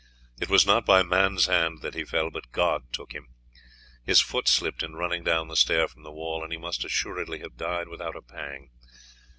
[0.39, 3.35] It was not by man's hand that he fell, but God took him.
[4.03, 7.37] His foot slipped in running down the stair from the wall, and he must assuredly
[7.41, 8.71] have died without a pang.